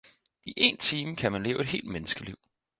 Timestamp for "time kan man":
0.77-1.43